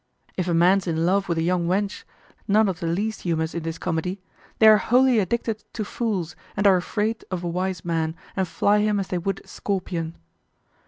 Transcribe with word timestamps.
If 0.35 0.47
a 0.47 0.53
man's 0.55 0.87
in 0.87 1.05
love 1.05 1.29
with 1.29 1.37
a 1.37 1.43
young 1.43 1.67
wench, 1.67 2.05
none 2.47 2.67
of 2.67 2.79
the 2.79 2.87
least 2.87 3.21
humors 3.21 3.53
in 3.53 3.61
this 3.61 3.77
comedy, 3.77 4.19
they 4.57 4.65
are 4.67 4.79
wholly 4.79 5.19
addicted 5.19 5.63
to 5.73 5.85
fools 5.85 6.35
and 6.57 6.65
are 6.65 6.77
afraid 6.77 7.23
of 7.29 7.43
a 7.43 7.47
wise 7.47 7.85
man 7.85 8.15
and 8.35 8.47
fly 8.47 8.79
him 8.79 8.99
as 8.99 9.09
they 9.09 9.19
would 9.19 9.41
a 9.45 9.47
scorpion. 9.47 10.15